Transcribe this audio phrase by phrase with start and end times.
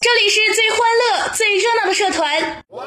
[0.00, 2.64] 里是最欢乐、最热闹的社团。
[2.68, 2.84] 哇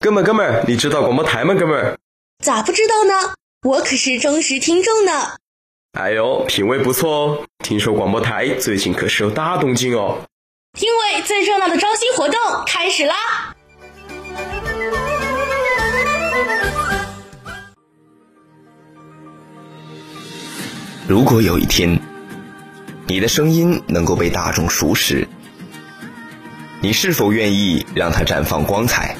[0.00, 1.54] 哥们儿，哥们儿，你知道广播台吗？
[1.54, 1.98] 哥们儿，
[2.44, 3.34] 咋不知道呢？
[3.62, 5.36] 我可是忠实听众呢。
[5.92, 7.46] 哎呦，品味不错哦。
[7.64, 10.18] 听说广播台最近可是有大动静哦。
[10.78, 13.16] 因为最热闹的招新活动开始啦！
[21.08, 21.98] 如果有一天，
[23.08, 25.28] 你的声音能够被大众熟识，
[26.80, 29.16] 你是否愿意让它绽放光彩？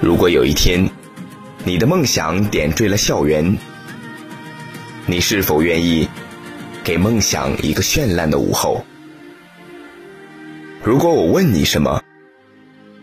[0.00, 0.90] 如果有一天，
[1.62, 3.56] 你的梦想点缀了校园，
[5.06, 6.08] 你是否愿意
[6.82, 8.84] 给梦想一个绚烂的午后？
[10.82, 12.02] 如果我问你什么，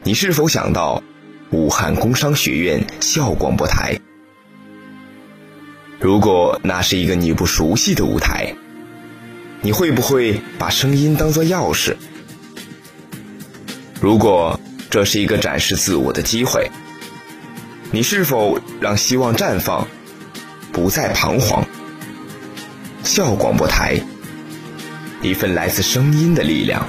[0.03, 1.01] 你是否想到
[1.51, 3.97] 武汉工商学院校广播台？
[6.01, 8.53] 如果那是一个你不熟悉的舞台，
[9.65, 11.95] 你会不会把声音当作钥匙？
[13.99, 14.59] 如果
[14.91, 16.69] 这是一个展示自我的机会，
[17.89, 19.87] 你是否让希望绽放，
[20.71, 21.65] 不再彷徨？
[23.03, 23.99] 校广播台，
[25.23, 26.87] 一份来自声音的力量。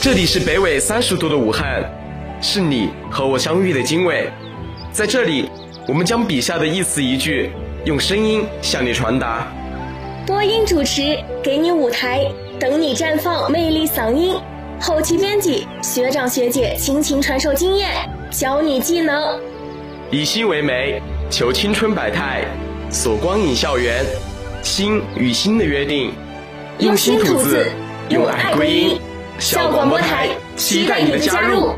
[0.00, 1.88] 这里是北纬三十度的武汉，
[2.42, 4.28] 是你和我相遇的经纬。
[4.92, 5.48] 在这里，
[5.86, 7.50] 我们将笔下的一词一句，
[7.84, 9.46] 用声音向你传达。
[10.26, 12.26] 播音主持，给你舞台，
[12.58, 14.34] 等你绽放魅力嗓音。
[14.80, 17.88] 后期编辑，学长学姐倾情传授经验，
[18.30, 19.38] 教你技能。
[20.10, 22.44] 以心为媒，求青春百态，
[22.90, 24.04] 锁光影校园，
[24.62, 26.12] 心与心的约定，
[26.78, 27.70] 用心吐字，
[28.08, 29.00] 用爱归音。
[29.38, 31.74] 校广播台，期待你的加入。